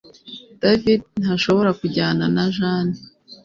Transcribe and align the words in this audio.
David 0.61 1.01
ntashobora 1.21 1.69
kujyana 1.79 2.25
na 2.35 2.45
Jane 2.55 2.95